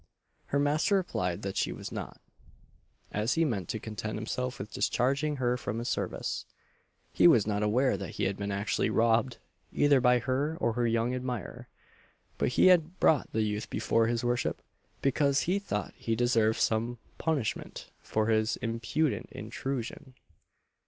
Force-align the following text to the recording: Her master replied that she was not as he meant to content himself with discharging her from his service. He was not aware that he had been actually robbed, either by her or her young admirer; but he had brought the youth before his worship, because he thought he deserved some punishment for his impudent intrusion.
Her 0.47 0.57
master 0.57 0.95
replied 0.95 1.43
that 1.43 1.57
she 1.57 1.71
was 1.71 1.91
not 1.91 2.19
as 3.11 3.35
he 3.35 3.45
meant 3.45 3.69
to 3.69 3.79
content 3.79 4.15
himself 4.15 4.57
with 4.57 4.73
discharging 4.73 5.35
her 5.35 5.57
from 5.57 5.77
his 5.77 5.89
service. 5.89 6.47
He 7.13 7.27
was 7.27 7.45
not 7.45 7.61
aware 7.61 7.95
that 7.97 8.09
he 8.13 8.23
had 8.23 8.35
been 8.35 8.51
actually 8.51 8.89
robbed, 8.89 9.37
either 9.71 10.01
by 10.01 10.17
her 10.17 10.57
or 10.59 10.73
her 10.73 10.87
young 10.87 11.13
admirer; 11.13 11.67
but 12.39 12.49
he 12.53 12.65
had 12.65 12.99
brought 12.99 13.31
the 13.31 13.43
youth 13.43 13.69
before 13.69 14.07
his 14.07 14.23
worship, 14.23 14.63
because 15.03 15.41
he 15.41 15.59
thought 15.59 15.93
he 15.95 16.15
deserved 16.15 16.57
some 16.59 16.97
punishment 17.19 17.91
for 18.01 18.25
his 18.25 18.57
impudent 18.57 19.27
intrusion. 19.31 20.15